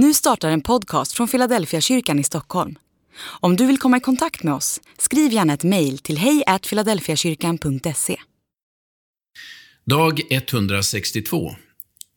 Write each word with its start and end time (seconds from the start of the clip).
Nu 0.00 0.14
startar 0.14 0.50
en 0.50 0.60
podcast 0.60 1.12
från 1.12 1.28
Philadelphia 1.28 1.80
kyrkan 1.80 2.18
i 2.18 2.24
Stockholm. 2.24 2.78
Om 3.20 3.56
du 3.56 3.66
vill 3.66 3.78
komma 3.78 3.96
i 3.96 4.00
kontakt 4.00 4.42
med 4.42 4.54
oss, 4.54 4.80
skriv 4.98 5.32
gärna 5.32 5.52
ett 5.54 5.64
mejl 5.64 5.98
till 5.98 6.18
hejfiladelfiakyrkan.se. 6.18 8.16
Dag 9.84 10.20
162 10.30 11.56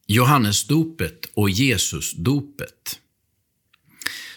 Johannesdopet 0.07 1.25
och 1.33 1.49
Jesusdopet. 1.49 2.99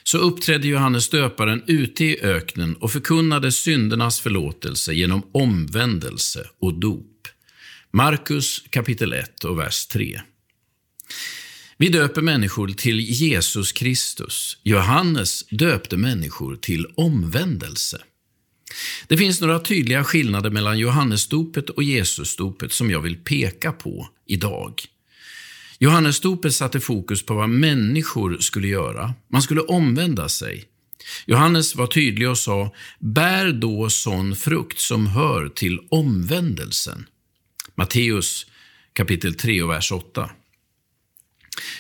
Så 0.03 0.19
uppträdde 0.19 0.69
Johannes 0.69 1.09
döparen 1.11 1.63
ute 1.67 2.05
i 2.05 2.21
öknen 2.23 2.77
och 2.77 2.93
förkunnade 2.93 3.53
syndernas 3.53 4.21
förlåtelse 4.21 4.93
genom 4.93 5.23
omvändelse 5.33 6.47
och 6.61 6.75
dop. 6.75 7.29
Markus 7.91 8.65
kapitel 8.71 9.13
1 9.13 9.45
och 9.45 9.59
vers 9.59 9.87
3. 9.87 10.21
Vi 11.77 11.89
döper 11.89 12.23
människor 12.23 12.69
till 12.69 13.01
Jesus 13.01 13.73
Kristus. 13.73 14.59
Johannes 14.63 15.45
döpte 15.51 15.97
människor 15.97 16.57
till 16.57 16.87
omvändelse. 16.95 17.99
Det 19.09 19.17
finns 19.17 19.41
några 19.41 19.61
tydliga 19.61 20.05
skillnader 20.05 20.51
mellan 20.51 20.79
Johannesdopet 20.79 21.71
och 21.71 21.83
Jesusdopet 21.83 22.73
som 22.73 22.91
jag 22.91 23.01
vill 23.01 23.17
peka 23.17 23.73
på 23.73 24.09
idag. 24.27 24.83
Johannesdopet 25.79 26.55
satte 26.55 26.81
fokus 26.81 27.27
på 27.27 27.35
vad 27.35 27.49
människor 27.49 28.39
skulle 28.39 28.69
göra. 28.69 29.15
Man 29.29 29.43
skulle 29.43 29.61
omvända 29.61 30.29
sig. 30.29 30.65
Johannes 31.27 31.75
var 31.75 31.87
tydlig 31.87 32.29
och 32.29 32.39
sa, 32.39 32.75
bär 32.99 33.53
då 33.53 33.91
sån 33.91 34.37
frukt 34.37 34.79
som 34.79 35.07
hör 35.07 35.49
till 35.49 35.79
omvändelsen. 35.91 37.07
Matteus 37.75 38.47
kapitel 38.93 39.35
3 39.35 39.63
och 39.63 39.71
vers 39.71 39.93
8. 39.93 40.31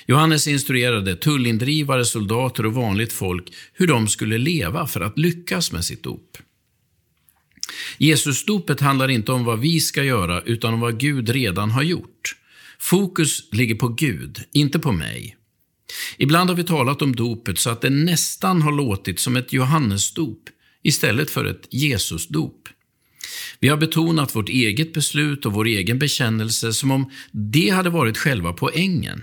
Johannes 0.07 0.47
instruerade 0.47 1.17
tullindrivare, 1.17 2.05
soldater 2.05 2.67
och 2.67 2.75
vanligt 2.75 3.13
folk 3.13 3.53
hur 3.73 3.87
de 3.87 4.09
skulle 4.09 4.39
leva 4.39 4.87
för 4.87 5.01
att 5.01 5.19
lyckas 5.19 5.73
med 5.73 5.85
sitt 5.85 6.03
dop. 6.03 6.39
Jesusdopet 7.99 8.81
handlar 8.81 9.09
inte 9.09 9.33
om 9.33 9.45
vad 9.45 9.61
vi 9.61 9.81
ska 9.81 10.05
göra, 10.05 10.43
utan 10.43 10.75
om 10.75 10.81
vad 10.81 11.01
Gud 11.01 11.29
redan 11.29 11.71
har 11.71 11.83
gjort. 11.83 12.37
Fokus 12.79 13.53
ligger 13.53 13.75
på 13.75 13.89
Gud, 13.89 14.41
inte 14.53 14.79
på 14.79 14.93
mig. 14.93 15.37
Ibland 16.17 16.51
har 16.51 16.57
vi 16.57 16.65
talat 16.65 17.03
om 17.03 17.17
dopet 17.17 17.59
så 17.59 17.71
att 17.71 17.81
det 17.81 17.91
nästan 17.91 18.63
har 18.63 18.73
låtit 18.73 19.21
som 19.21 19.37
ett 19.37 19.53
Johannesdop 19.53 20.49
istället 20.83 21.31
för 21.31 21.45
ett 21.45 21.69
Jesusdop. 21.71 22.69
Vi 23.61 23.69
har 23.69 23.77
betonat 23.77 24.37
vårt 24.37 24.49
eget 24.49 24.93
beslut 24.93 25.47
och 25.47 25.53
vår 25.53 25.67
egen 25.67 25.99
bekännelse 25.99 26.73
som 26.73 26.91
om 26.91 27.11
det 27.33 27.71
hade 27.71 27.91
varit 27.91 28.17
själva 28.19 28.53
poängen. 28.53 29.23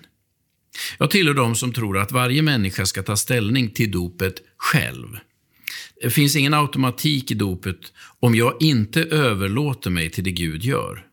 Jag 0.97 1.11
tillhör 1.11 1.33
de 1.33 1.55
som 1.55 1.73
tror 1.73 1.97
att 1.97 2.11
varje 2.11 2.41
människa 2.41 2.86
ska 2.86 3.03
ta 3.03 3.17
ställning 3.17 3.69
till 3.69 3.91
dopet 3.91 4.36
själv. 4.58 5.17
Det 6.02 6.09
finns 6.09 6.36
ingen 6.36 6.53
automatik 6.53 7.31
i 7.31 7.33
dopet 7.33 7.94
om 8.19 8.36
jag 8.36 8.58
inte 8.59 9.03
överlåter 9.03 9.89
mig 9.89 10.09
till 10.09 10.23
det 10.23 10.31
Gud 10.31 10.64
gör. 10.64 11.05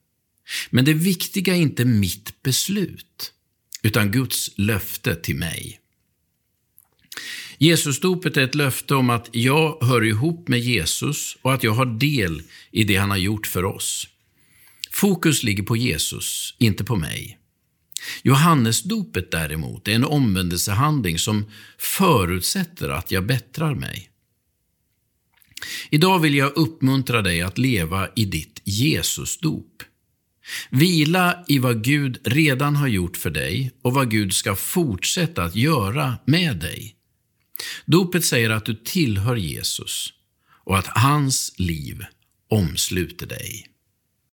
Men 0.70 0.84
det 0.84 0.94
viktiga 0.94 1.56
är 1.56 1.60
inte 1.60 1.84
mitt 1.84 2.42
beslut, 2.42 3.32
utan 3.82 4.10
Guds 4.10 4.50
löfte 4.56 5.14
till 5.14 5.36
mig. 5.36 5.80
Jesusdopet 7.58 8.36
är 8.36 8.42
ett 8.42 8.54
löfte 8.54 8.94
om 8.94 9.10
att 9.10 9.28
jag 9.32 9.78
hör 9.82 10.04
ihop 10.04 10.48
med 10.48 10.60
Jesus 10.60 11.36
och 11.42 11.54
att 11.54 11.62
jag 11.62 11.72
har 11.72 11.86
del 11.86 12.42
i 12.70 12.84
det 12.84 12.96
han 12.96 13.10
har 13.10 13.16
gjort 13.16 13.46
för 13.46 13.64
oss. 13.64 14.08
Fokus 14.90 15.42
ligger 15.42 15.62
på 15.62 15.76
Jesus, 15.76 16.54
inte 16.58 16.84
på 16.84 16.96
mig. 16.96 17.38
Johannesdopet 18.22 19.30
däremot 19.30 19.88
är 19.88 19.92
en 19.92 20.04
omvändelsehandling 20.04 21.18
som 21.18 21.50
förutsätter 21.78 22.88
att 22.88 23.10
jag 23.10 23.26
bättrar 23.26 23.74
mig. 23.74 24.10
Idag 25.90 26.18
vill 26.18 26.34
jag 26.34 26.56
uppmuntra 26.56 27.22
dig 27.22 27.42
att 27.42 27.58
leva 27.58 28.08
i 28.16 28.24
ditt 28.24 28.60
Jesusdop. 28.64 29.82
Vila 30.70 31.44
i 31.48 31.58
vad 31.58 31.84
Gud 31.84 32.18
redan 32.24 32.76
har 32.76 32.88
gjort 32.88 33.16
för 33.16 33.30
dig 33.30 33.72
och 33.82 33.94
vad 33.94 34.10
Gud 34.10 34.34
ska 34.34 34.56
fortsätta 34.56 35.44
att 35.44 35.56
göra 35.56 36.18
med 36.24 36.56
dig. 36.56 36.94
Dopet 37.84 38.24
säger 38.24 38.50
att 38.50 38.64
du 38.64 38.74
tillhör 38.74 39.36
Jesus 39.36 40.12
och 40.64 40.78
att 40.78 40.86
hans 40.86 41.54
liv 41.56 42.04
omsluter 42.50 43.26
dig. 43.26 43.66